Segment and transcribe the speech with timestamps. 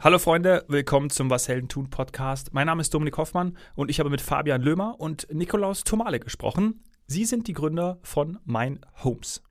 [0.00, 2.54] Hallo Freunde, willkommen zum Was Helden tun Podcast.
[2.54, 6.84] Mein Name ist Dominik Hoffmann und ich habe mit Fabian Lömer und Nikolaus Tomale gesprochen.
[7.08, 9.42] Sie sind die Gründer von Mein Homes.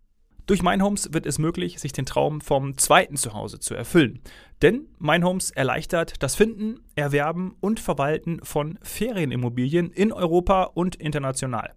[0.45, 4.21] Durch Mein Homes wird es möglich, sich den Traum vom zweiten Zuhause zu erfüllen.
[4.61, 11.73] Denn Mein Homes erleichtert das Finden, Erwerben und Verwalten von Ferienimmobilien in Europa und international.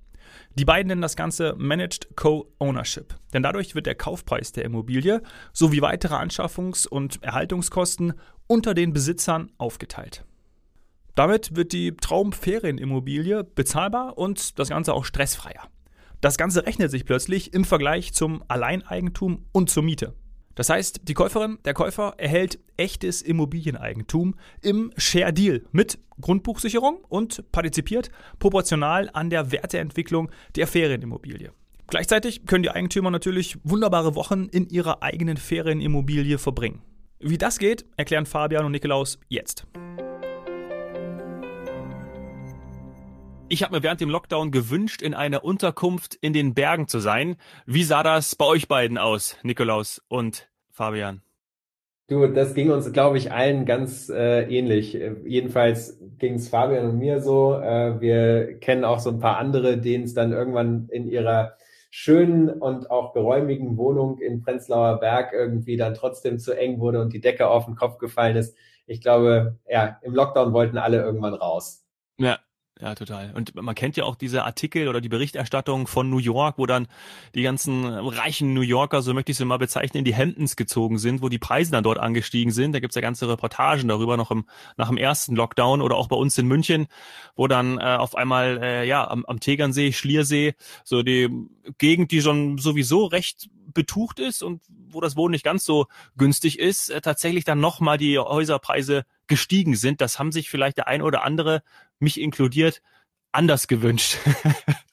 [0.54, 3.14] Die beiden nennen das Ganze Managed Co-Ownership.
[3.32, 5.22] Denn dadurch wird der Kaufpreis der Immobilie
[5.52, 8.14] sowie weitere Anschaffungs- und Erhaltungskosten
[8.46, 10.24] unter den Besitzern aufgeteilt.
[11.14, 15.68] Damit wird die Traumferienimmobilie bezahlbar und das Ganze auch stressfreier.
[16.20, 20.14] Das Ganze rechnet sich plötzlich im Vergleich zum Alleineigentum und zur Miete.
[20.60, 27.50] Das heißt, die Käuferin, der Käufer erhält echtes Immobilieneigentum im Share Deal mit Grundbuchsicherung und
[27.50, 31.52] partizipiert proportional an der Werteentwicklung der Ferienimmobilie.
[31.86, 36.82] Gleichzeitig können die Eigentümer natürlich wunderbare Wochen in ihrer eigenen Ferienimmobilie verbringen.
[37.20, 39.66] Wie das geht, erklären Fabian und Nikolaus jetzt.
[43.48, 47.36] Ich habe mir während dem Lockdown gewünscht, in einer Unterkunft in den Bergen zu sein.
[47.64, 50.49] Wie sah das bei euch beiden aus, Nikolaus und
[50.80, 51.20] Fabian?
[52.08, 54.98] Du, das ging uns, glaube ich, allen ganz äh, ähnlich.
[55.26, 57.54] Jedenfalls ging es Fabian und mir so.
[57.54, 61.58] Äh, wir kennen auch so ein paar andere, denen es dann irgendwann in ihrer
[61.90, 67.12] schönen und auch geräumigen Wohnung in Prenzlauer Berg irgendwie dann trotzdem zu eng wurde und
[67.12, 68.56] die Decke auf den Kopf gefallen ist.
[68.86, 71.84] Ich glaube, ja, im Lockdown wollten alle irgendwann raus.
[72.16, 72.38] Ja,
[72.80, 73.32] ja, total.
[73.34, 76.88] Und man kennt ja auch diese Artikel oder die Berichterstattung von New York, wo dann
[77.34, 80.98] die ganzen reichen New Yorker, so möchte ich sie mal bezeichnen, in die Hamptons gezogen
[80.98, 82.72] sind, wo die Preise dann dort angestiegen sind.
[82.72, 84.46] Da gibt's ja ganze Reportagen darüber noch im,
[84.76, 86.86] nach dem ersten Lockdown oder auch bei uns in München,
[87.36, 91.28] wo dann äh, auf einmal äh, ja am, am Tegernsee, Schliersee, so die
[91.76, 95.86] Gegend, die schon sowieso recht betucht ist und wo das Wohnen nicht ganz so
[96.16, 100.00] günstig ist, äh, tatsächlich dann nochmal die Häuserpreise gestiegen sind.
[100.00, 101.62] Das haben sich vielleicht der ein oder andere
[102.00, 102.82] mich inkludiert,
[103.32, 104.18] anders gewünscht.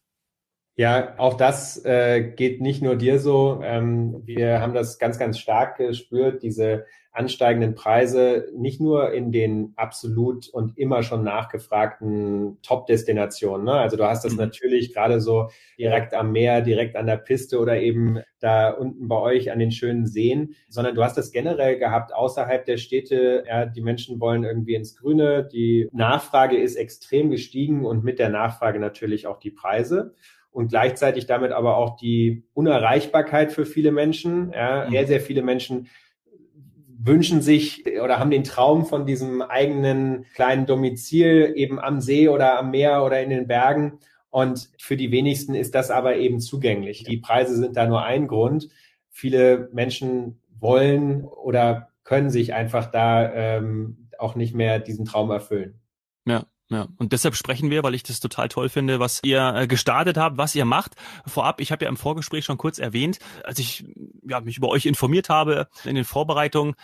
[0.80, 3.62] Ja, auch das äh, geht nicht nur dir so.
[3.64, 6.86] Ähm, wir haben das ganz, ganz stark gespürt, diese
[7.18, 13.66] ansteigenden Preise, nicht nur in den absolut und immer schon nachgefragten Top-Destinationen.
[13.66, 13.74] Ne?
[13.74, 14.40] Also du hast das mhm.
[14.40, 19.18] natürlich gerade so direkt am Meer, direkt an der Piste oder eben da unten bei
[19.18, 23.44] euch an den schönen Seen, sondern du hast das generell gehabt außerhalb der Städte.
[23.48, 25.50] Ja, die Menschen wollen irgendwie ins Grüne.
[25.52, 30.14] Die Nachfrage ist extrem gestiegen und mit der Nachfrage natürlich auch die Preise
[30.52, 34.52] und gleichzeitig damit aber auch die Unerreichbarkeit für viele Menschen.
[34.54, 34.92] Ja, mhm.
[34.92, 35.88] sehr, sehr viele Menschen
[37.00, 42.58] wünschen sich oder haben den Traum von diesem eigenen kleinen Domizil eben am See oder
[42.58, 44.00] am Meer oder in den Bergen.
[44.30, 47.04] Und für die wenigsten ist das aber eben zugänglich.
[47.04, 48.70] Die Preise sind da nur ein Grund.
[49.10, 55.80] Viele Menschen wollen oder können sich einfach da ähm, auch nicht mehr diesen Traum erfüllen.
[56.26, 59.68] Ja, ja, und deshalb sprechen wir, weil ich das total toll finde, was ihr äh,
[59.68, 60.96] gestartet habt, was ihr macht.
[61.26, 63.86] Vorab, ich habe ja im Vorgespräch schon kurz erwähnt, als ich
[64.28, 66.76] ja, mich über euch informiert habe in den Vorbereitungen,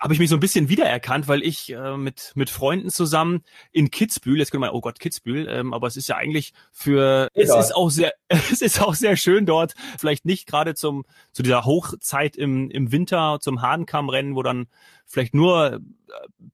[0.00, 3.90] habe ich mich so ein bisschen wiedererkannt, weil ich äh, mit mit Freunden zusammen in
[3.90, 7.54] Kitzbühel, jetzt könnte man, oh Gott, Kitzbühel, ähm, aber es ist ja eigentlich für, es
[7.54, 11.64] ist auch sehr, es ist auch sehr schön dort, vielleicht nicht gerade zum zu dieser
[11.64, 14.66] Hochzeit im im Winter zum Hahnkammrennen, wo dann
[15.06, 15.78] vielleicht nur äh,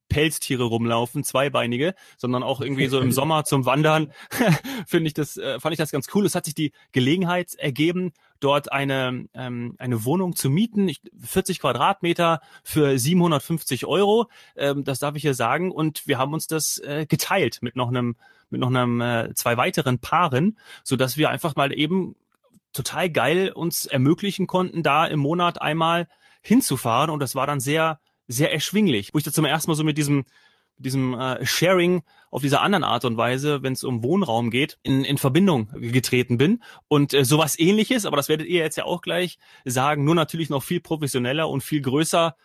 [0.09, 4.13] Pelztiere rumlaufen, zweibeinige, sondern auch irgendwie so im Sommer zum Wandern,
[4.87, 6.27] finde ich das, äh, fand ich das ganz cool.
[6.27, 10.91] Es hat sich die Gelegenheit ergeben, dort eine, ähm, eine Wohnung zu mieten,
[11.21, 15.71] 40 Quadratmeter für 750 Euro, ähm, das darf ich hier sagen.
[15.71, 18.17] Und wir haben uns das äh, geteilt mit noch einem,
[18.51, 22.15] mit noch einem äh, zwei weiteren Paaren, so dass wir einfach mal eben
[22.73, 26.09] total geil uns ermöglichen konnten, da im Monat einmal
[26.43, 27.11] hinzufahren.
[27.11, 29.99] Und das war dann sehr, sehr erschwinglich, wo ich da zum ersten Mal so mit
[29.99, 30.25] diesem
[30.79, 35.05] diesem äh, Sharing auf dieser anderen Art und Weise, wenn es um Wohnraum geht, in,
[35.05, 36.63] in Verbindung getreten bin.
[36.89, 40.51] Und äh, sowas ähnliches, aber das werdet ihr jetzt ja auch gleich sagen, nur natürlich
[40.51, 42.37] noch viel professioneller und viel größer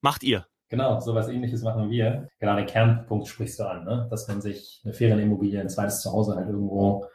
[0.00, 0.46] macht ihr.
[0.70, 2.28] Genau, sowas ähnliches machen wir.
[2.40, 4.06] Genau, den Kernpunkt sprichst du an, ne?
[4.10, 7.06] dass man sich eine Ferienimmobilie, ein zweites Zuhause halt irgendwo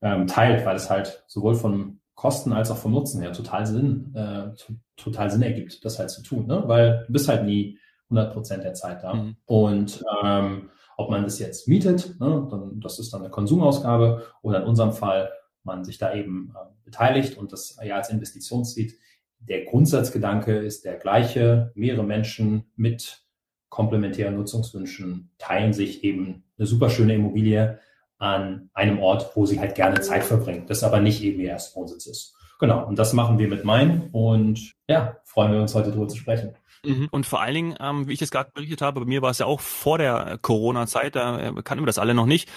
[0.00, 4.14] ähm, teilt, weil es halt sowohl von Kosten als auch vom Nutzen her total Sinn,
[4.14, 4.50] äh,
[4.96, 6.62] total Sinn ergibt, das halt zu tun, ne?
[6.66, 7.78] weil du bist halt nie
[8.16, 9.14] 100 Prozent der Zeit da.
[9.14, 9.36] Mhm.
[9.46, 14.62] Und ähm, ob man das jetzt mietet, ne, dann, das ist dann eine Konsumausgabe, oder
[14.62, 15.30] in unserem Fall
[15.64, 18.98] man sich da eben äh, beteiligt und das ja als Investition sieht.
[19.38, 21.72] Der Grundsatzgedanke ist der gleiche.
[21.74, 23.24] Mehrere Menschen mit
[23.68, 27.78] komplementären Nutzungswünschen teilen sich eben eine super schöne Immobilie
[28.18, 32.06] an einem Ort, wo sie halt gerne Zeit verbringen, das aber nicht eben ihr Erstwohnsitz
[32.06, 32.34] ist.
[32.60, 36.16] Genau, und das machen wir mit Main und ja, freuen wir uns heute darüber zu
[36.16, 36.54] sprechen.
[36.84, 37.08] Mhm.
[37.10, 39.38] Und vor allen Dingen, ähm, wie ich das gerade berichtet habe, bei mir war es
[39.38, 42.48] ja auch vor der Corona-Zeit, da äh, kannten wir das alle noch nicht.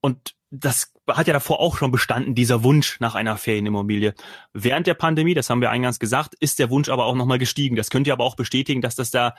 [0.00, 4.14] Und das hat ja davor auch schon bestanden, dieser Wunsch nach einer Ferienimmobilie.
[4.52, 7.76] Während der Pandemie, das haben wir eingangs gesagt, ist der Wunsch aber auch nochmal gestiegen.
[7.76, 9.34] Das könnt ihr aber auch bestätigen, dass das da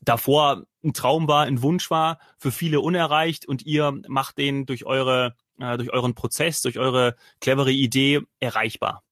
[0.00, 4.84] davor ein Traum war, ein Wunsch war, für viele unerreicht und ihr macht den durch
[4.84, 9.02] eure, äh, durch euren Prozess, durch eure clevere Idee erreichbar.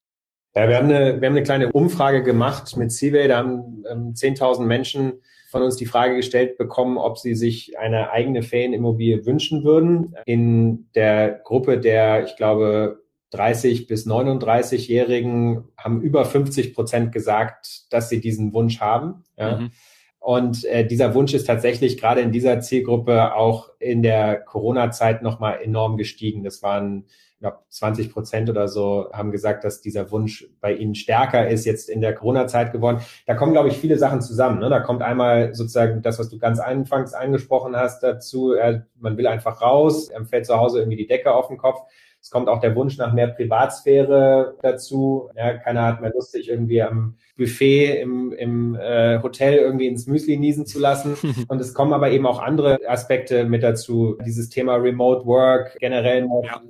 [0.55, 3.29] Ja, wir haben eine, wir haben eine kleine Umfrage gemacht mit Seaway.
[3.29, 5.21] Da haben ähm, 10.000 Menschen
[5.51, 10.15] von uns die Frage gestellt bekommen, ob sie sich eine eigene Ferienimmobilie wünschen würden.
[10.27, 18.09] In der Gruppe der, ich glaube, 30 bis 39-Jährigen haben über 50 Prozent gesagt, dass
[18.09, 19.25] sie diesen Wunsch haben.
[19.37, 19.59] Ja.
[19.59, 19.71] Mhm.
[20.19, 25.61] Und äh, dieser Wunsch ist tatsächlich gerade in dieser Zielgruppe auch in der Corona-Zeit nochmal
[25.63, 26.45] enorm gestiegen.
[26.45, 27.07] Das waren
[27.41, 31.89] glaube, 20 Prozent oder so haben gesagt, dass dieser Wunsch bei ihnen stärker ist jetzt
[31.89, 33.01] in der Corona-Zeit geworden.
[33.27, 34.61] Da kommen, glaube ich, viele Sachen zusammen.
[34.61, 34.69] Ne?
[34.69, 38.53] Da kommt einmal sozusagen das, was du ganz anfangs angesprochen hast, dazu.
[38.53, 41.81] Äh, man will einfach raus, ähm, fällt zu Hause irgendwie die Decke auf den Kopf.
[42.23, 45.31] Es kommt auch der Wunsch nach mehr Privatsphäre dazu.
[45.35, 50.07] Ja, keiner hat mehr Lust, sich irgendwie am Buffet im, im äh, Hotel irgendwie ins
[50.07, 51.17] Müsli niesen zu lassen.
[51.49, 54.19] Und es kommen aber eben auch andere Aspekte mit dazu.
[54.27, 56.61] Dieses Thema Remote Work, generell ja.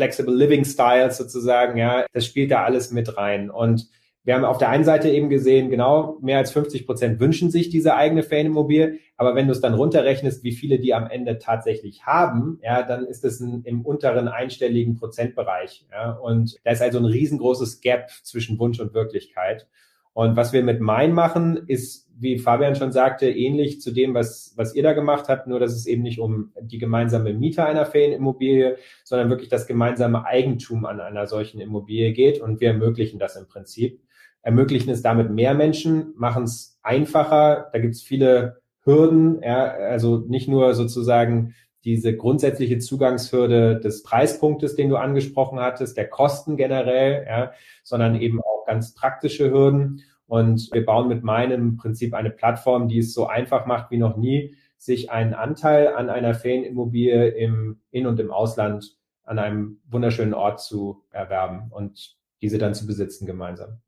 [0.00, 3.50] Flexible Living Styles sozusagen, ja, das spielt da alles mit rein.
[3.50, 3.86] Und
[4.24, 7.68] wir haben auf der einen Seite eben gesehen, genau, mehr als 50 Prozent wünschen sich
[7.68, 8.98] diese eigene Ferienimmobilie.
[9.18, 13.04] Aber wenn du es dann runterrechnest, wie viele die am Ende tatsächlich haben, ja, dann
[13.04, 15.84] ist es im unteren einstelligen Prozentbereich.
[15.90, 19.66] Ja, und da ist also ein riesengroßes Gap zwischen Wunsch und Wirklichkeit.
[20.12, 24.52] Und was wir mit Mein machen, ist, wie Fabian schon sagte, ähnlich zu dem, was,
[24.56, 27.86] was ihr da gemacht habt, nur dass es eben nicht um die gemeinsame Miete einer
[27.86, 32.40] Ferienimmobilie, sondern wirklich das gemeinsame Eigentum an einer solchen Immobilie geht.
[32.40, 34.02] Und wir ermöglichen das im Prinzip.
[34.42, 37.70] Ermöglichen es damit mehr Menschen, machen es einfacher.
[37.72, 41.54] Da gibt es viele Hürden, ja, also nicht nur sozusagen
[41.84, 48.40] diese grundsätzliche Zugangshürde des Preispunktes, den du angesprochen hattest, der Kosten generell, ja, sondern eben
[48.40, 50.02] auch ganz praktische Hürden.
[50.26, 54.16] Und wir bauen mit meinem Prinzip eine Plattform, die es so einfach macht wie noch
[54.16, 60.34] nie, sich einen Anteil an einer Ferienimmobilie im In- und im Ausland an einem wunderschönen
[60.34, 63.80] Ort zu erwerben und diese dann zu besitzen gemeinsam.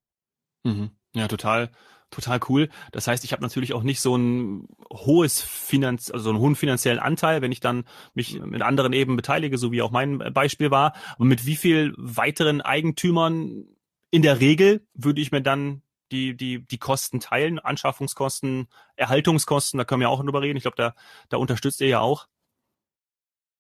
[0.65, 0.91] Mhm.
[1.15, 1.71] Ja, total,
[2.13, 2.69] total cool.
[2.93, 7.01] Das heißt, ich habe natürlich auch nicht so ein hohes Finanz, also einen hohen finanziellen
[7.01, 10.95] Anteil, wenn ich dann mich mit anderen eben beteilige, so wie auch mein Beispiel war.
[11.17, 13.65] Aber mit wie viel weiteren Eigentümern
[14.11, 15.83] in der Regel würde ich mir dann
[16.13, 20.59] die, die, die Kosten teilen, Anschaffungskosten, Erhaltungskosten, da können wir auch drüber reden.
[20.59, 20.95] Ich glaube, da,
[21.31, 22.29] da unterstützt ihr ja auch.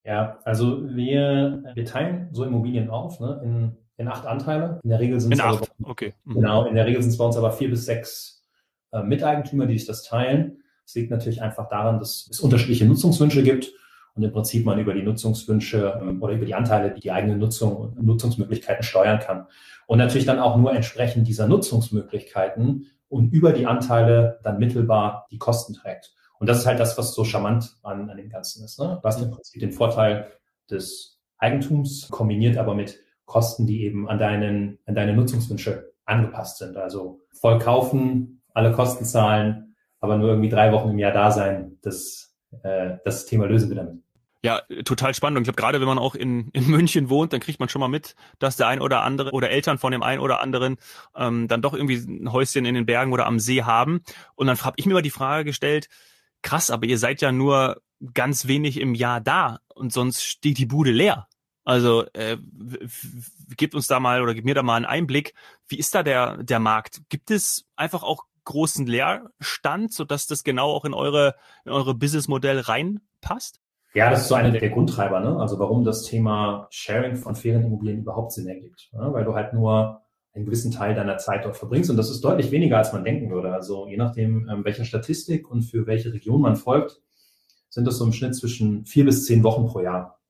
[0.04, 4.80] Ja, also wir, wir teilen so Immobilien auf ne, in, in acht Anteile.
[4.82, 6.12] In der Regel sind es acht, aber, okay.
[6.24, 6.34] Mhm.
[6.34, 8.41] Genau, in der Regel sind es bei uns aber vier bis sechs
[8.92, 10.62] äh, Miteigentümer, die sich das teilen.
[10.84, 13.72] Es liegt natürlich einfach daran, dass es unterschiedliche Nutzungswünsche gibt
[14.14, 17.76] und im Prinzip man über die Nutzungswünsche ähm, oder über die Anteile die eigene Nutzung
[17.76, 19.46] und Nutzungsmöglichkeiten steuern kann.
[19.86, 25.38] Und natürlich dann auch nur entsprechend dieser Nutzungsmöglichkeiten und über die Anteile dann mittelbar die
[25.38, 26.14] Kosten trägt.
[26.38, 28.78] Und das ist halt das, was so charmant an, an dem Ganzen ist.
[28.80, 28.98] Ne?
[29.00, 30.32] Du hast im Prinzip den Vorteil
[30.70, 36.76] des Eigentums kombiniert aber mit Kosten, die eben an deinen, an deine Nutzungswünsche angepasst sind.
[36.76, 41.78] Also voll kaufen, alle Kosten zahlen, aber nur irgendwie drei Wochen im Jahr da sein,
[41.82, 44.02] das, äh, das Thema lösen wir damit.
[44.44, 45.36] Ja, total spannend.
[45.36, 47.80] Und ich glaube, gerade wenn man auch in, in München wohnt, dann kriegt man schon
[47.80, 50.78] mal mit, dass der ein oder andere oder Eltern von dem einen oder anderen
[51.14, 54.02] ähm, dann doch irgendwie ein Häuschen in den Bergen oder am See haben.
[54.34, 55.88] Und dann habe ich mir mal die Frage gestellt,
[56.42, 57.82] krass, aber ihr seid ja nur
[58.14, 61.28] ganz wenig im Jahr da und sonst steht die Bude leer.
[61.64, 62.38] Also äh,
[63.56, 65.34] gibt uns da mal oder gib mir da mal einen Einblick.
[65.68, 67.02] Wie ist da der, der Markt?
[67.08, 71.34] Gibt es einfach auch großen Leerstand, sodass das genau auch in eure,
[71.64, 73.60] in eure Businessmodell reinpasst?
[73.94, 75.38] Ja, das ist so einer der Grundtreiber, ne?
[75.38, 78.88] Also warum das Thema Sharing von Ferienimmobilien überhaupt Sinn ergibt.
[78.92, 79.12] Ne?
[79.12, 80.00] Weil du halt nur
[80.34, 81.90] einen gewissen Teil deiner Zeit dort verbringst.
[81.90, 83.52] Und das ist deutlich weniger, als man denken würde.
[83.52, 87.02] Also je nachdem, ähm, welcher Statistik und für welche Region man folgt,
[87.68, 90.21] sind das so im Schnitt zwischen vier bis zehn Wochen pro Jahr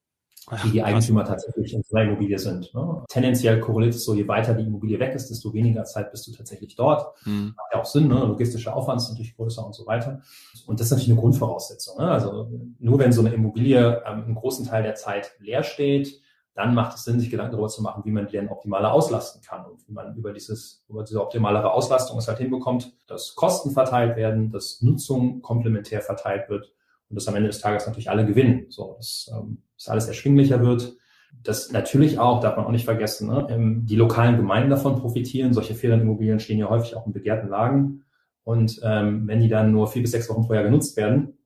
[0.65, 2.75] die die Eigentümer tatsächlich in einer Immobilie sind.
[2.75, 3.05] Ne?
[3.09, 6.33] Tendenziell korreliert es so, je weiter die Immobilie weg ist, desto weniger Zeit bist du
[6.33, 7.15] tatsächlich dort.
[7.25, 7.55] Mhm.
[7.57, 8.15] Hat ja auch Sinn, ne?
[8.15, 10.23] logistischer Aufwand ist natürlich größer und so weiter.
[10.67, 11.99] Und das ist natürlich eine Grundvoraussetzung.
[11.99, 12.11] Ne?
[12.11, 16.21] Also nur wenn so eine Immobilie ähm, einen großen Teil der Zeit leer steht,
[16.55, 19.41] dann macht es Sinn, sich Gedanken darüber zu machen, wie man die denn optimaler auslasten
[19.43, 23.71] kann und wie man über dieses, über diese optimalere Auslastung es halt hinbekommt, dass Kosten
[23.71, 26.73] verteilt werden, dass Nutzung komplementär verteilt wird
[27.13, 28.67] und dass am Ende des Tages natürlich alle gewinnen.
[28.71, 30.97] So, dass ähm, dass alles erschwinglicher wird,
[31.43, 33.47] Das natürlich auch, darf man auch nicht vergessen, ne?
[33.51, 35.53] Ähm, die lokalen Gemeinden davon profitieren.
[35.53, 38.05] Solche Ferienimmobilien stehen ja häufig auch in begehrten Lagen.
[38.45, 41.39] Und ähm, wenn die dann nur vier bis sechs Wochen vorher genutzt werden,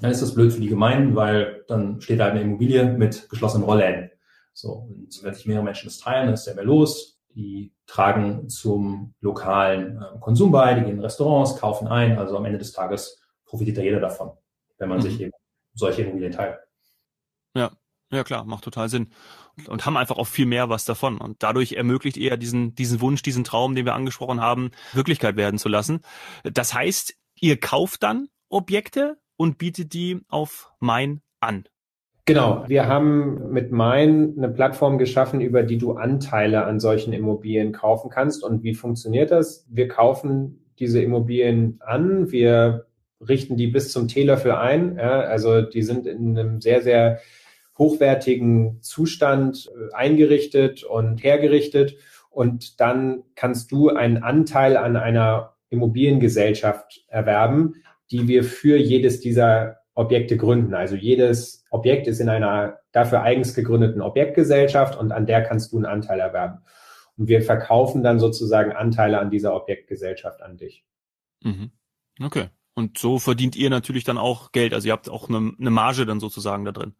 [0.00, 3.64] dann ist das blöd für die Gemeinden, weil dann steht da eine Immobilie mit geschlossenen
[3.64, 4.10] Rollläden.
[4.52, 7.20] So, und wenn sich mehrere Menschen das teilen, dann ist der mehr los.
[7.34, 12.18] Die tragen zum lokalen äh, Konsum bei, die gehen in Restaurants, kaufen ein.
[12.18, 14.32] Also am Ende des Tages profitiert da jeder davon,
[14.82, 15.02] wenn man mhm.
[15.02, 15.32] sich eben
[15.74, 16.58] solche Immobilien teilt.
[17.54, 17.70] Ja,
[18.10, 19.08] ja klar, macht total Sinn.
[19.56, 21.18] Und, und haben einfach auch viel mehr was davon.
[21.18, 25.58] Und dadurch ermöglicht eher diesen, diesen Wunsch, diesen Traum, den wir angesprochen haben, Wirklichkeit werden
[25.58, 26.00] zu lassen.
[26.42, 31.64] Das heißt, ihr kauft dann Objekte und bietet die auf Mein an.
[32.24, 32.64] Genau.
[32.68, 38.10] Wir haben mit Mein eine Plattform geschaffen, über die du Anteile an solchen Immobilien kaufen
[38.10, 38.44] kannst.
[38.44, 39.66] Und wie funktioniert das?
[39.68, 42.30] Wir kaufen diese Immobilien an.
[42.30, 42.86] Wir
[43.28, 44.96] richten die bis zum Teelöffel ein.
[44.96, 47.20] Ja, also die sind in einem sehr, sehr
[47.78, 51.96] hochwertigen Zustand äh, eingerichtet und hergerichtet.
[52.30, 57.76] Und dann kannst du einen Anteil an einer Immobiliengesellschaft erwerben,
[58.10, 60.74] die wir für jedes dieser Objekte gründen.
[60.74, 65.76] Also jedes Objekt ist in einer dafür eigens gegründeten Objektgesellschaft und an der kannst du
[65.76, 66.60] einen Anteil erwerben.
[67.16, 70.84] Und wir verkaufen dann sozusagen Anteile an dieser Objektgesellschaft an dich.
[71.42, 71.72] Mhm.
[72.22, 72.48] Okay.
[72.74, 74.72] Und so verdient ihr natürlich dann auch Geld.
[74.72, 76.94] Also ihr habt auch eine, eine Marge dann sozusagen da drin.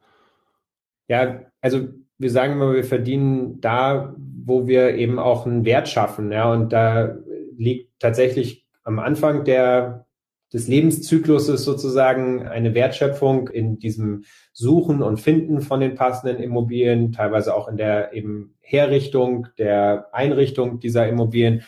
[1.08, 1.88] Ja, also
[2.18, 6.30] wir sagen immer, wir verdienen da, wo wir eben auch einen Wert schaffen.
[6.30, 7.16] Ja, und da
[7.56, 10.06] liegt tatsächlich am Anfang der,
[10.52, 17.54] des Lebenszykluses sozusagen eine Wertschöpfung in diesem Suchen und Finden von den passenden Immobilien, teilweise
[17.54, 21.62] auch in der eben Herrichtung, der Einrichtung dieser Immobilien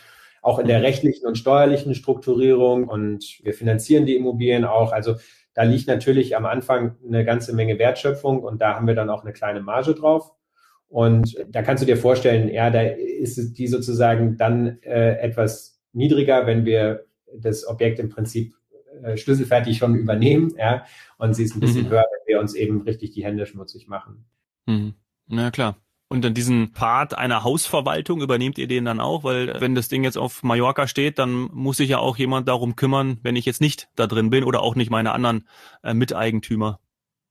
[0.45, 0.85] auch in der mhm.
[0.85, 4.93] rechtlichen und steuerlichen Strukturierung und wir finanzieren die Immobilien auch.
[4.93, 5.17] Also
[5.55, 9.23] da liegt natürlich am Anfang eine ganze Menge Wertschöpfung und da haben wir dann auch
[9.23, 10.33] eine kleine Marge drauf.
[10.89, 16.47] Und da kannst du dir vorstellen, ja, da ist die sozusagen dann äh, etwas niedriger,
[16.47, 18.55] wenn wir das Objekt im Prinzip
[19.03, 20.85] äh, schlüsselfertig schon übernehmen, ja,
[21.17, 21.91] und sie ist ein bisschen mhm.
[21.91, 24.27] höher, wenn wir uns eben richtig die Hände schmutzig machen.
[24.67, 24.95] Mhm.
[25.27, 25.77] Na klar.
[26.15, 30.05] Und dann diesen Part einer Hausverwaltung übernehmt ihr den dann auch, weil wenn das Ding
[30.05, 33.61] jetzt auf Mallorca steht, dann muss sich ja auch jemand darum kümmern, wenn ich jetzt
[33.61, 35.49] nicht da drin bin oder auch nicht meine anderen
[35.83, 36.79] äh, Miteigentümer.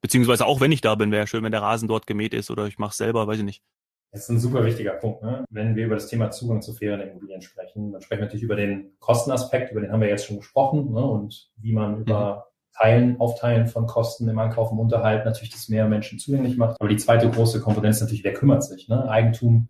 [0.01, 2.67] Beziehungsweise auch wenn ich da bin, wäre schön, wenn der Rasen dort gemäht ist oder
[2.67, 3.63] ich mache selber, weiß ich nicht.
[4.11, 5.23] Das ist ein super wichtiger Punkt.
[5.23, 5.45] Ne?
[5.49, 8.57] Wenn wir über das Thema Zugang zu fairen Immobilien sprechen, dann sprechen wir natürlich über
[8.57, 11.05] den Kostenaspekt, über den haben wir jetzt schon gesprochen ne?
[11.05, 12.52] und wie man über mhm.
[12.75, 16.77] Teilen, Aufteilen von Kosten im Ankauf und Unterhalt natürlich das mehr Menschen zugänglich macht.
[16.79, 18.89] Aber die zweite große Komponente ist natürlich, wer kümmert sich?
[18.89, 19.07] Ne?
[19.09, 19.69] Eigentum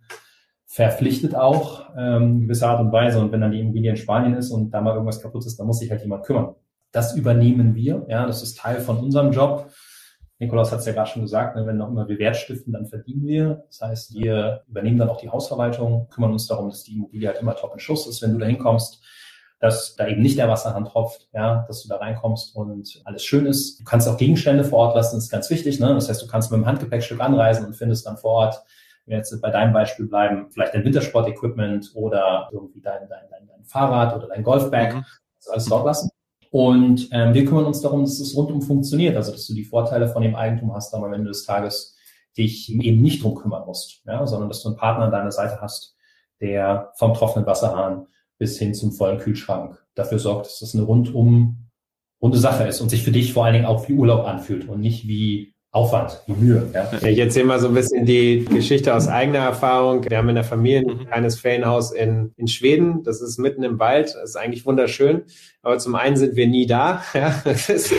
[0.66, 3.20] verpflichtet auch ähm, gewisse Art und Weise.
[3.20, 5.68] Und wenn dann die Immobilie in Spanien ist und da mal irgendwas kaputt ist, dann
[5.68, 6.56] muss sich halt jemand kümmern.
[6.92, 8.06] Das übernehmen wir.
[8.08, 9.70] Ja, das ist Teil von unserem Job.
[10.40, 12.86] Nikolaus hat es ja gerade schon gesagt, ne, wenn noch immer wir Wert stiften, dann
[12.86, 13.66] verdienen wir.
[13.68, 17.40] Das heißt, wir übernehmen dann auch die Hausverwaltung, kümmern uns darum, dass die Immobilie halt
[17.40, 19.04] immer top in Schuss ist, wenn du da hinkommst
[19.64, 23.46] dass da eben nicht der Wasserhahn tropft, ja, dass du da reinkommst und alles schön
[23.46, 23.80] ist.
[23.80, 25.80] Du kannst auch Gegenstände vor Ort lassen, das ist ganz wichtig.
[25.80, 25.94] Ne?
[25.94, 28.62] Das heißt, du kannst mit dem Handgepäckstück anreisen und findest dann vor Ort,
[29.06, 33.48] wenn wir jetzt bei deinem Beispiel bleiben, vielleicht dein Wintersport-Equipment oder irgendwie dein, dein, dein,
[33.48, 35.06] dein Fahrrad oder dein Golfbag, mhm.
[35.38, 36.10] das alles dort lassen.
[36.52, 40.10] Und ähm, wir kümmern uns darum, dass es rundum funktioniert, also dass du die Vorteile
[40.10, 41.96] von dem Eigentum hast, aber am Ende des Tages
[42.38, 45.62] dich eben nicht drum kümmern musst, ja, sondern dass du einen Partner an deiner Seite
[45.62, 45.96] hast,
[46.42, 48.08] der vom trockenen Wasserhahn
[48.44, 51.70] bis hin zum vollen Kühlschrank dafür sorgt, dass das eine rundum
[52.22, 54.82] runde Sache ist und sich für dich vor allen Dingen auch wie Urlaub anfühlt und
[54.82, 56.70] nicht wie Aufwand, wie Mühe.
[56.74, 56.92] Ja.
[57.08, 60.04] Ich erzähle mal so ein bisschen die Geschichte aus eigener Erfahrung.
[60.10, 61.08] Wir haben in der Familie ein mhm.
[61.08, 63.02] kleines Ferienhaus in, in Schweden.
[63.04, 64.14] Das ist mitten im Wald.
[64.14, 65.24] Das ist eigentlich wunderschön.
[65.62, 67.02] Aber zum einen sind wir nie da.
[67.14, 67.94] Ja, das ist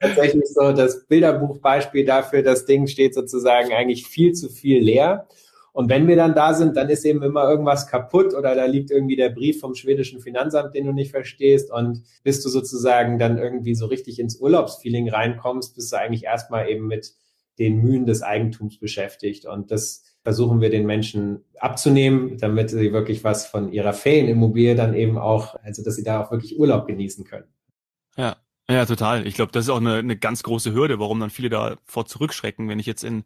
[0.00, 2.42] tatsächlich so das Bilderbuchbeispiel dafür.
[2.42, 5.28] Das Ding steht sozusagen eigentlich viel zu viel leer.
[5.74, 8.92] Und wenn wir dann da sind, dann ist eben immer irgendwas kaputt oder da liegt
[8.92, 11.72] irgendwie der Brief vom schwedischen Finanzamt, den du nicht verstehst.
[11.72, 16.68] Und bis du sozusagen dann irgendwie so richtig ins Urlaubsfeeling reinkommst, bist du eigentlich erstmal
[16.68, 17.14] eben mit
[17.58, 19.46] den Mühen des Eigentums beschäftigt.
[19.46, 24.94] Und das versuchen wir den Menschen abzunehmen, damit sie wirklich was von ihrer Ferienimmobilie dann
[24.94, 27.48] eben auch, also dass sie da auch wirklich Urlaub genießen können.
[28.16, 28.36] Ja,
[28.70, 29.26] ja, total.
[29.26, 32.06] Ich glaube, das ist auch eine, eine ganz große Hürde, warum dann viele da vor
[32.06, 33.24] zurückschrecken, wenn ich jetzt in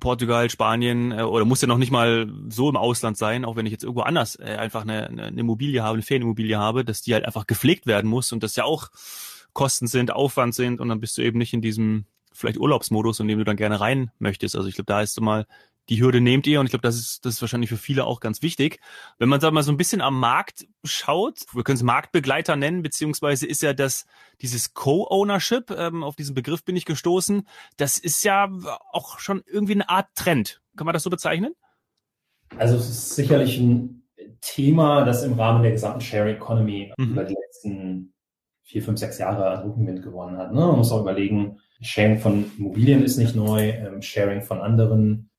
[0.00, 3.66] Portugal, Spanien äh, oder muss ja noch nicht mal so im Ausland sein, auch wenn
[3.66, 7.14] ich jetzt irgendwo anders äh, einfach eine, eine Immobilie habe, eine Ferienimmobilie habe, dass die
[7.14, 8.88] halt einfach gepflegt werden muss und das ja auch
[9.52, 13.28] Kosten sind, Aufwand sind und dann bist du eben nicht in diesem vielleicht Urlaubsmodus, in
[13.28, 14.56] dem du dann gerne rein möchtest.
[14.56, 15.46] Also ich glaube, da ist so mal
[15.88, 18.20] die Hürde nehmt ihr und ich glaube, das ist, das ist wahrscheinlich für viele auch
[18.20, 18.80] ganz wichtig.
[19.18, 22.82] Wenn man sag mal so ein bisschen am Markt schaut, wir können es Marktbegleiter nennen,
[22.82, 24.06] beziehungsweise ist ja das
[24.40, 28.50] dieses Co-Ownership, ähm, auf diesen Begriff bin ich gestoßen, das ist ja
[28.92, 30.60] auch schon irgendwie eine Art Trend.
[30.76, 31.54] Kann man das so bezeichnen?
[32.58, 34.02] Also es ist sicherlich ein
[34.40, 37.12] Thema, das im Rahmen der gesamten Sharing Economy mhm.
[37.12, 38.12] über die letzten
[38.62, 40.52] vier, fünf, sechs Jahre an Rückenwind gewonnen hat.
[40.52, 40.60] Ne?
[40.60, 45.30] Man muss auch überlegen, Sharing von Immobilien ist nicht neu, ähm, Sharing von anderen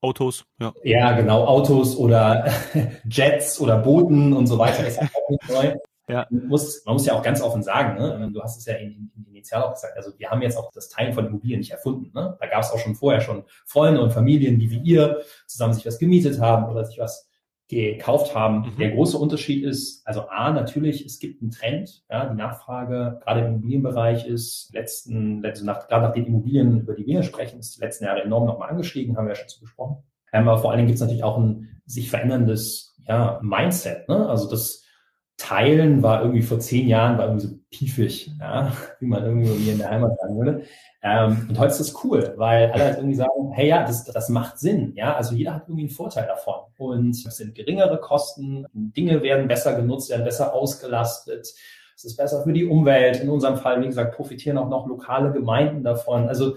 [0.00, 0.72] Autos, ja.
[0.84, 2.50] Ja, genau, Autos oder
[3.08, 5.74] Jets oder Booten und so weiter ist auch nicht neu.
[6.08, 6.24] Ja.
[6.30, 8.30] Man, muss, man muss ja auch ganz offen sagen, ne?
[8.32, 10.88] du hast es ja in, in, initial auch gesagt, also wir haben jetzt auch das
[10.88, 12.12] Teilen von Immobilien nicht erfunden.
[12.14, 12.36] Ne?
[12.38, 15.84] Da gab es auch schon vorher schon Freunde und Familien, die wie ihr zusammen sich
[15.84, 17.25] was gemietet haben oder sich was
[17.68, 18.60] gekauft haben.
[18.60, 18.78] Mhm.
[18.78, 23.40] Der große Unterschied ist, also A, natürlich, es gibt einen Trend, ja, die Nachfrage gerade
[23.40, 27.76] im Immobilienbereich ist letzten, letzten nach, gerade nach den Immobilien, über die wir sprechen, ist
[27.76, 29.96] die letzten Jahre enorm nochmal angestiegen, haben wir ja schon zu besprochen.
[30.32, 34.08] Aber vor allen Dingen gibt es natürlich auch ein sich veränderndes ja, Mindset.
[34.08, 34.28] Ne?
[34.28, 34.84] Also das
[35.36, 39.78] Teilen war irgendwie vor zehn Jahren war irgendwie so piefig, ja, wie man irgendwie in
[39.78, 40.62] der Heimat sagen würde.
[41.02, 44.28] Ähm, und heute ist das cool, weil alle halt irgendwie sagen, hey ja, das, das
[44.30, 44.94] macht Sinn.
[44.96, 46.62] Ja, also jeder hat irgendwie einen Vorteil davon.
[46.78, 51.52] Und es sind geringere Kosten, Dinge werden besser genutzt, werden besser ausgelastet.
[51.94, 53.20] Es ist besser für die Umwelt.
[53.20, 56.28] In unserem Fall, wie gesagt, profitieren auch noch lokale Gemeinden davon.
[56.28, 56.56] Also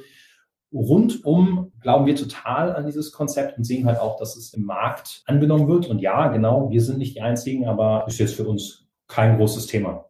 [0.71, 5.23] rundum glauben wir total an dieses Konzept und sehen halt auch, dass es im Markt
[5.25, 5.87] angenommen wird.
[5.87, 9.67] Und ja, genau, wir sind nicht die Einzigen, aber ist jetzt für uns kein großes
[9.67, 10.08] Thema.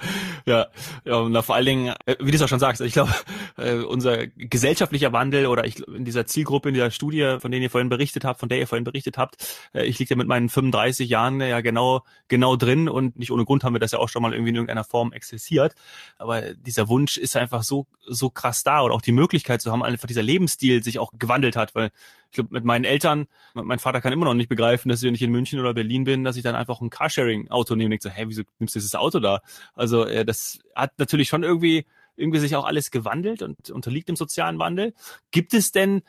[0.47, 0.67] ja,
[1.05, 3.13] ja, und vor allen Dingen, äh, wie du es auch schon sagst, ich glaube,
[3.57, 7.71] äh, unser gesellschaftlicher Wandel oder ich in dieser Zielgruppe, in dieser Studie, von denen ihr
[7.71, 9.37] vorhin berichtet habt, von der ihr vorhin berichtet habt,
[9.75, 13.45] äh, ich liege ja mit meinen 35 Jahren ja genau, genau drin und nicht ohne
[13.45, 15.75] Grund haben wir das ja auch schon mal irgendwie in irgendeiner Form exzessiert.
[16.19, 19.83] Aber dieser Wunsch ist einfach so, so krass da oder auch die Möglichkeit zu haben,
[19.83, 21.91] einfach dieser Lebensstil sich auch gewandelt hat, weil
[22.37, 25.33] glaube, mit meinen Eltern, mein Vater kann immer noch nicht begreifen, dass ich, ich in
[25.33, 28.25] München oder Berlin bin, dass ich dann einfach ein Carsharing-Auto nehme und denke so, hä,
[28.29, 29.41] wieso nimmst du dieses Auto da?
[29.75, 34.17] Also äh, das hat natürlich schon irgendwie irgendwie sich auch alles gewandelt und unterliegt dem
[34.17, 34.95] sozialen Wandel.
[35.31, 36.03] Gibt es denn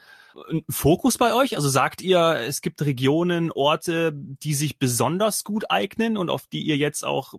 [0.50, 1.56] einen Fokus bei euch?
[1.56, 6.62] Also sagt ihr, es gibt Regionen, Orte, die sich besonders gut eignen und auf die
[6.62, 7.34] ihr jetzt auch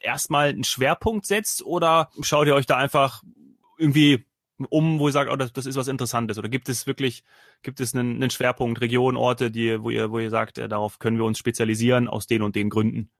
[0.00, 3.22] erstmal einen Schwerpunkt setzt oder schaut ihr euch da einfach
[3.78, 4.24] irgendwie
[4.70, 6.38] um, wo ihr sagt, oh, das, das ist was Interessantes?
[6.38, 7.24] Oder gibt es wirklich,
[7.62, 10.98] gibt es einen, einen Schwerpunkt, Regionen, Orte, die, wo ihr, wo ihr sagt, äh, darauf
[10.98, 13.10] können wir uns spezialisieren aus den und den Gründen?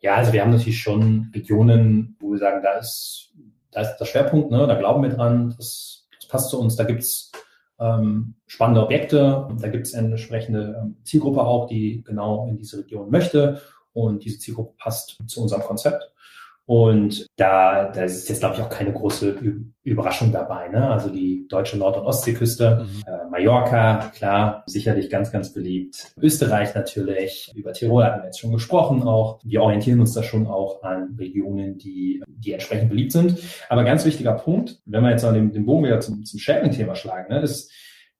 [0.00, 3.32] Ja, also wir haben natürlich schon Regionen, wo wir sagen, da ist,
[3.72, 6.84] da ist der Schwerpunkt, ne, da glauben wir dran, das, das passt zu uns, da
[6.84, 7.32] gibt's
[7.78, 13.10] ähm, spannende Objekte, da gibt's eine entsprechende ähm, Zielgruppe auch, die genau in diese Region
[13.10, 13.60] möchte
[13.92, 16.12] und diese Zielgruppe passt zu unserem Konzept.
[16.66, 19.36] Und da, da ist jetzt, glaube ich, auch keine große
[19.84, 20.66] Überraschung dabei.
[20.68, 20.90] Ne?
[20.90, 23.02] Also die deutsche Nord- und Ostseeküste, mhm.
[23.06, 26.12] äh, Mallorca, klar, sicherlich ganz, ganz beliebt.
[26.20, 29.38] Österreich natürlich, über Tirol hatten wir jetzt schon gesprochen auch.
[29.44, 33.38] Wir orientieren uns da schon auch an Regionen, die, die entsprechend beliebt sind.
[33.68, 36.96] Aber ganz wichtiger Punkt, wenn wir jetzt mal den, den Bogen wieder zum, zum Sharing-Thema
[36.96, 37.70] schlagen, ne, ist,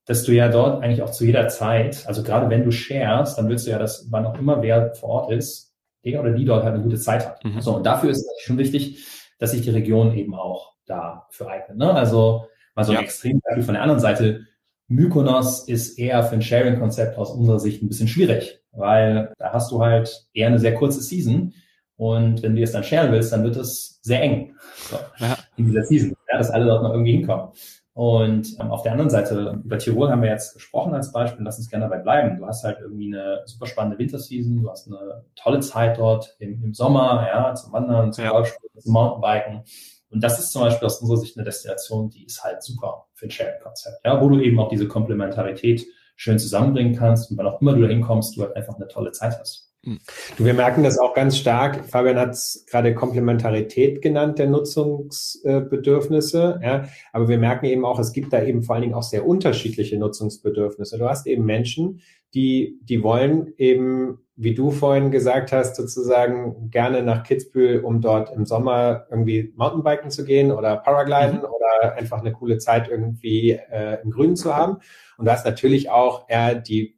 [0.05, 3.49] dass du ja dort eigentlich auch zu jeder Zeit, also gerade wenn du sharest, dann
[3.49, 5.75] willst du ja, dass wann auch immer wer vor Ort ist,
[6.07, 7.45] der oder die dort halt eine gute Zeit hat.
[7.45, 7.61] Mhm.
[7.61, 9.05] So, und dafür ist es schon wichtig,
[9.39, 11.77] dass sich die Region eben auch dafür eignet.
[11.77, 11.93] Ne?
[11.93, 13.03] Also mal so ein ja.
[13.03, 14.47] Extrembeispiel von der anderen Seite.
[14.89, 19.73] Mykonos ist eher für ein Sharing-Konzept aus unserer Sicht ein bisschen schwierig, weil da hast
[19.73, 21.53] du halt eher eine sehr kurze Season
[21.97, 24.55] und wenn du jetzt dann sharen willst, dann wird es sehr eng
[24.89, 25.37] so, ja.
[25.57, 27.49] in dieser Season, ja, dass alle dort noch irgendwie hinkommen.
[27.97, 31.57] Und ähm, auf der anderen Seite, über Tirol haben wir jetzt gesprochen als Beispiel, lass
[31.57, 32.37] uns gerne dabei bleiben.
[32.37, 36.63] Du hast halt irgendwie eine super spannende Winterseason, du hast eine tolle Zeit dort im,
[36.63, 38.33] im Sommer, ja, zum Wandern, zum ja.
[38.33, 39.63] Golfspielen, zum Mountainbiken.
[40.11, 43.29] Und das ist zum Beispiel aus unserer Sicht eine Destination, die ist halt super für
[43.29, 47.63] ein Sharing-Konzept, ja, wo du eben auch diese Komplementarität schön zusammenbringen kannst und wann auch
[47.63, 49.66] immer du da hinkommst, du halt einfach eine tolle Zeit hast.
[49.87, 51.89] Du, wir merken das auch ganz stark.
[51.89, 56.59] Fabian hat es gerade Komplementarität genannt der Nutzungsbedürfnisse.
[56.63, 59.25] Ja, aber wir merken eben auch, es gibt da eben vor allen Dingen auch sehr
[59.27, 60.99] unterschiedliche Nutzungsbedürfnisse.
[60.99, 62.01] Du hast eben Menschen,
[62.35, 68.35] die, die wollen eben, wie du vorhin gesagt hast, sozusagen gerne nach Kitzbühel, um dort
[68.35, 71.45] im Sommer irgendwie Mountainbiken zu gehen oder Paragliden mhm.
[71.45, 74.79] oder einfach eine coole Zeit irgendwie äh, im Grünen zu haben.
[75.17, 76.97] Und du hast natürlich auch eher die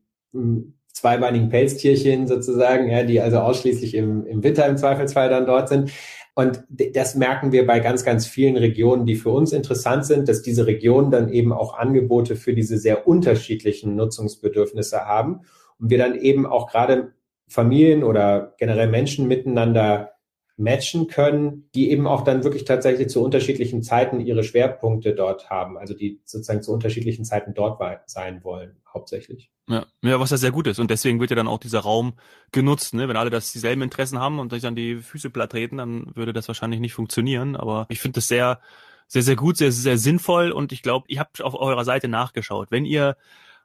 [0.99, 5.91] zweibeinigen Pelztierchen sozusagen, ja, die also ausschließlich im, im Winter im Zweifelsfall dann dort sind.
[6.35, 10.43] Und das merken wir bei ganz, ganz vielen Regionen, die für uns interessant sind, dass
[10.43, 15.41] diese Regionen dann eben auch Angebote für diese sehr unterschiedlichen Nutzungsbedürfnisse haben.
[15.81, 17.13] Und wir dann eben auch gerade
[17.49, 20.13] Familien oder generell Menschen miteinander
[20.59, 25.79] matchen können, die eben auch dann wirklich tatsächlich zu unterschiedlichen Zeiten ihre Schwerpunkte dort haben,
[25.79, 29.51] also die sozusagen zu unterschiedlichen Zeiten dort sein wollen, hauptsächlich.
[29.69, 30.81] Ja, ja, was ja sehr gut ist.
[30.81, 32.15] Und deswegen wird ja dann auch dieser Raum
[32.53, 32.95] genutzt.
[32.95, 33.07] Ne?
[33.09, 36.33] Wenn alle das dieselben Interessen haben und sich dann die Füße platt treten, dann würde
[36.33, 37.55] das wahrscheinlich nicht funktionieren.
[37.55, 38.61] Aber ich finde das sehr,
[39.07, 40.51] sehr, sehr gut, sehr, sehr sinnvoll.
[40.51, 42.71] Und ich glaube, ich habe auf eurer Seite nachgeschaut.
[42.71, 43.17] Wenn ihr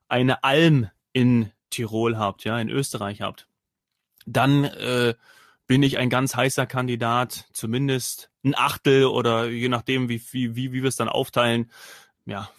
[0.10, 3.48] eine Alm in Tirol habt, ja, in Österreich habt,
[4.26, 5.16] dann äh,
[5.68, 10.74] bin ich ein ganz heißer Kandidat, zumindest ein Achtel oder je nachdem, wie, wie, wie,
[10.74, 11.72] wie wir es dann aufteilen,
[12.26, 12.50] ja,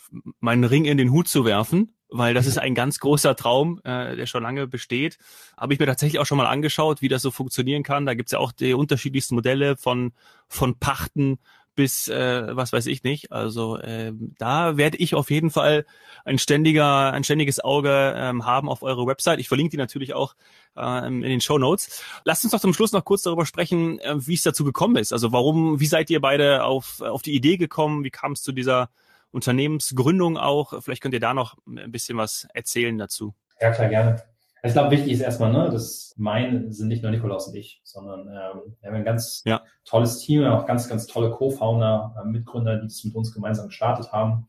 [0.41, 4.15] meinen Ring in den Hut zu werfen, weil das ist ein ganz großer Traum, äh,
[4.15, 5.19] der schon lange besteht.
[5.57, 8.07] Habe ich mir tatsächlich auch schon mal angeschaut, wie das so funktionieren kann.
[8.07, 10.13] Da gibt's ja auch die unterschiedlichsten Modelle von,
[10.49, 11.39] von Pachten
[11.75, 13.33] bis äh, was weiß ich nicht.
[13.33, 15.85] Also äh, da werde ich auf jeden Fall
[16.25, 19.41] ein ständiger, ein ständiges Auge ähm, haben auf eure Website.
[19.41, 20.35] Ich verlinke die natürlich auch
[20.77, 22.03] ähm, in den Show Notes.
[22.25, 25.13] Lasst uns doch zum Schluss noch kurz darüber sprechen, äh, wie es dazu gekommen ist.
[25.13, 28.05] Also warum, wie seid ihr beide auf, auf die Idee gekommen?
[28.05, 28.91] Wie kam es zu dieser
[29.31, 30.83] Unternehmensgründung auch?
[30.83, 33.35] Vielleicht könnt ihr da noch ein bisschen was erzählen dazu.
[33.61, 34.34] Ja, klar, gerne.
[34.65, 38.21] Ich glaube, wichtig ist erstmal, ne, dass mein sind nicht nur Nikolaus und ich, sondern
[38.21, 39.63] ähm, wir haben ein ganz ja.
[39.85, 44.11] tolles Team, auch ganz, ganz tolle Co-Founder, äh, Mitgründer, die das mit uns gemeinsam gestartet
[44.11, 44.47] haben.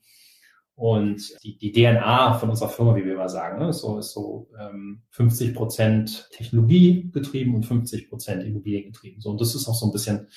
[0.75, 4.13] Und die, die DNA von unserer Firma, wie wir immer sagen, ne, ist so, ist
[4.13, 9.19] so ähm, 50 Prozent Technologie getrieben und 50 Prozent Immobilien getrieben.
[9.19, 10.27] So, und das ist auch so ein bisschen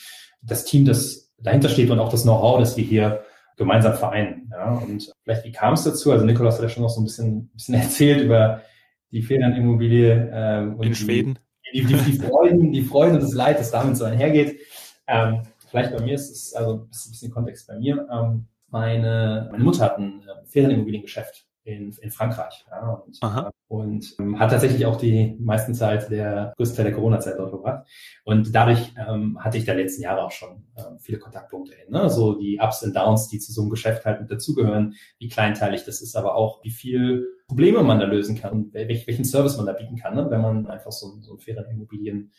[0.43, 3.23] das Team, das dahinter steht und auch das Know-how, das wir hier
[3.57, 4.49] gemeinsam vereinen.
[4.51, 4.73] Ja.
[4.75, 6.11] Und vielleicht, wie kam es dazu?
[6.11, 8.63] Also Nikolaus hat ja schon noch so ein bisschen, ein bisschen erzählt über
[9.11, 11.39] die Ferienimmobilie ähm, und in Schweden.
[11.73, 14.59] Die, die, die, Freuden, die Freude und das Leid, das damit so einhergeht.
[15.07, 18.07] Ähm, vielleicht bei mir ist es, also ein bisschen Kontext bei mir.
[18.11, 22.65] Ähm, meine, meine Mutter hat ein äh, Ferienimmobiliengeschäft in, in Frankreich.
[22.71, 23.51] Ja, und, Aha.
[23.69, 27.87] und ähm, hat tatsächlich auch die meisten Zeit der größte Teil der Corona-Zeit dort verbracht.
[28.25, 31.91] Und dadurch ähm, hatte ich da letzten Jahre auch schon ähm, viele Kontaktpunkte hin.
[31.91, 32.09] Ne?
[32.09, 35.85] So die Ups und Downs, die zu so einem Geschäft halt mit dazugehören, wie kleinteilig
[35.85, 39.73] das ist, aber auch wie viel Probleme man da lösen kann welchen Service man da
[39.73, 40.27] bieten kann, ne?
[40.31, 42.31] wenn man einfach so, so ein fairen Immobilien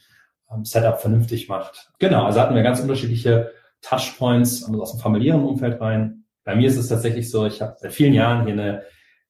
[0.51, 1.91] ähm, vernünftig macht.
[1.99, 6.25] Genau, also hatten wir ganz unterschiedliche Touchpoints also aus dem familiären Umfeld rein.
[6.43, 8.83] Bei mir ist es tatsächlich so, ich habe seit vielen Jahren hier eine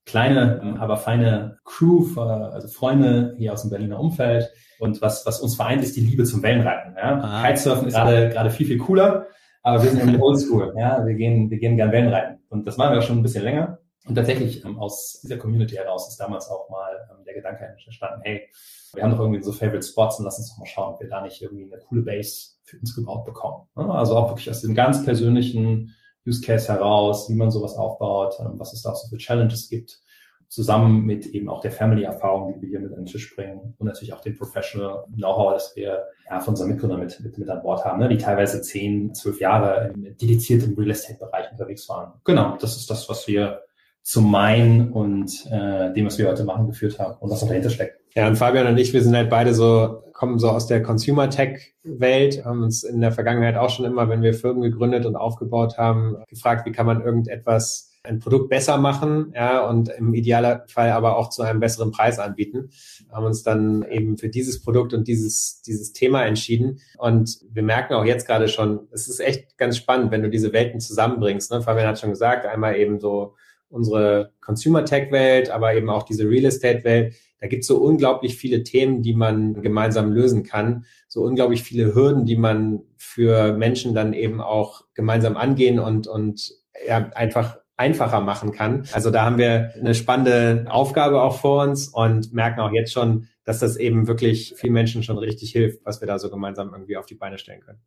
[0.05, 4.49] kleine, ähm, aber feine Crew, also Freunde hier aus dem Berliner Umfeld.
[4.79, 6.95] Und was, was uns vereint, ist die Liebe zum Wellenreiten.
[6.97, 7.19] Ja?
[7.21, 9.27] Ah, Kitesurfen ist gerade, gerade viel, viel cooler,
[9.61, 10.73] aber wir sind in Oldschool.
[10.77, 11.05] Ja?
[11.05, 12.39] Wir gehen, wir gehen gern Wellenreiten.
[12.49, 13.79] Und das machen wir schon ein bisschen länger.
[14.09, 18.21] Und tatsächlich ähm, aus dieser Community heraus ist damals auch mal ähm, der Gedanke entstanden,
[18.23, 18.49] hey,
[18.95, 21.07] wir haben doch irgendwie so Favorite Spots und lass uns doch mal schauen, ob wir
[21.07, 23.67] da nicht irgendwie eine coole Base für uns gebaut bekommen.
[23.75, 25.95] Also auch wirklich aus dem ganz persönlichen
[26.25, 29.69] Use Case heraus, wie man sowas aufbaut, ähm, was es da auch so für Challenges
[29.69, 29.99] gibt,
[30.47, 33.85] zusammen mit eben auch der Family-Erfahrung, die wir hier mit an den Tisch bringen und
[33.85, 37.61] natürlich auch dem Professional Know-how, das wir ja, von unseren Mitgründern mit, mit, mit an
[37.61, 42.13] Bord haben, ne, die teilweise zehn, zwölf Jahre im Real Estate-Bereich unterwegs waren.
[42.23, 43.61] Genau, das ist das, was wir
[44.01, 47.99] zu meinen und äh, dem, was wir heute machen, geführt haben und was dahinter steckt.
[48.15, 51.29] Ja, und Fabian und ich, wir sind halt beide so, kommen so aus der Consumer
[51.29, 55.15] Tech Welt, haben uns in der Vergangenheit auch schon immer, wenn wir Firmen gegründet und
[55.15, 60.91] aufgebaut haben, gefragt, wie kann man irgendetwas ein Produkt besser machen, ja, und im Idealfall
[60.91, 62.69] aber auch zu einem besseren Preis anbieten.
[63.11, 66.79] Haben uns dann eben für dieses Produkt und dieses, dieses Thema entschieden.
[66.97, 70.53] Und wir merken auch jetzt gerade schon, es ist echt ganz spannend, wenn du diese
[70.53, 71.51] Welten zusammenbringst.
[71.51, 71.61] Ne?
[71.61, 73.35] Fabian hat schon gesagt, einmal eben so
[73.69, 77.77] unsere Consumer Tech Welt, aber eben auch diese Real Estate Welt da gibt es so
[77.77, 83.53] unglaublich viele Themen, die man gemeinsam lösen kann, so unglaublich viele Hürden, die man für
[83.53, 86.51] Menschen dann eben auch gemeinsam angehen und, und
[86.85, 88.85] ja, einfach einfacher machen kann.
[88.91, 93.27] Also da haben wir eine spannende Aufgabe auch vor uns und merken auch jetzt schon,
[93.45, 96.97] dass das eben wirklich vielen Menschen schon richtig hilft, was wir da so gemeinsam irgendwie
[96.97, 97.79] auf die Beine stellen können.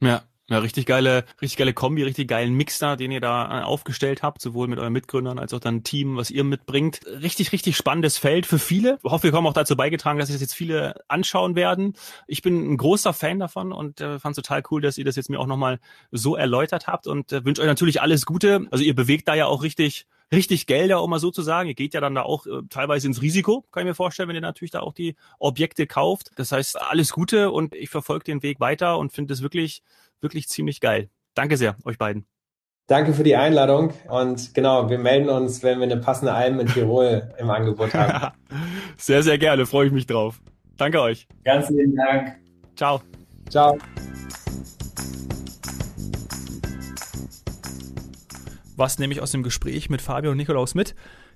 [0.00, 3.64] Ja, ja, richtig geile, richtig geile Kombi, richtig geilen Mix da, den ihr da äh,
[3.64, 7.00] aufgestellt habt, sowohl mit euren Mitgründern als auch dann Team, was ihr mitbringt.
[7.04, 8.98] Richtig, richtig spannendes Feld für viele.
[9.02, 11.94] Ich hoffe, wir kommen auch dazu beigetragen, dass sich das jetzt viele anschauen werden.
[12.28, 15.30] Ich bin ein großer Fan davon und äh, fand total cool, dass ihr das jetzt
[15.30, 15.80] mir auch nochmal
[16.12, 18.68] so erläutert habt und äh, wünsche euch natürlich alles Gute.
[18.70, 21.68] Also ihr bewegt da ja auch richtig, richtig Gelder, um mal so zu sagen.
[21.68, 24.36] Ihr geht ja dann da auch äh, teilweise ins Risiko, kann ich mir vorstellen, wenn
[24.36, 26.30] ihr natürlich da auch die Objekte kauft.
[26.36, 29.82] Das heißt, alles Gute und ich verfolge den Weg weiter und finde es wirklich
[30.20, 31.10] wirklich ziemlich geil.
[31.34, 32.26] Danke sehr, euch beiden.
[32.86, 36.68] Danke für die Einladung und genau, wir melden uns, wenn wir eine passende Alm in
[36.68, 38.32] Tirol im Angebot haben.
[38.96, 40.40] sehr, sehr gerne, freue ich mich drauf.
[40.76, 41.26] Danke euch.
[41.44, 42.36] Ganz lieben Dank.
[42.76, 43.02] Ciao.
[43.50, 43.76] Ciao.
[48.76, 50.94] Was nehme ich aus dem Gespräch mit Fabio und Nikolaus mit?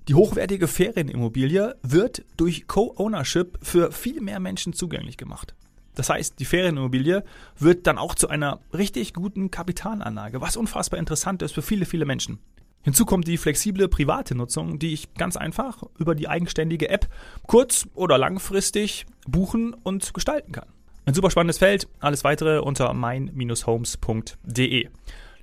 [0.09, 5.55] Die hochwertige Ferienimmobilie wird durch Co-Ownership für viel mehr Menschen zugänglich gemacht.
[5.94, 7.24] Das heißt, die Ferienimmobilie
[7.59, 12.05] wird dann auch zu einer richtig guten Kapitalanlage, was unfassbar interessant ist für viele, viele
[12.05, 12.40] Menschen.
[12.83, 17.09] Hinzu kommt die flexible private Nutzung, die ich ganz einfach über die eigenständige App
[17.46, 20.68] kurz- oder langfristig buchen und gestalten kann.
[21.07, 21.88] Ein super spannendes Feld.
[22.00, 24.88] Alles weitere unter mein-homes.de.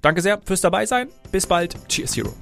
[0.00, 1.08] Danke sehr fürs dabei sein.
[1.30, 1.76] Bis bald.
[1.88, 2.32] Cheers, Hero.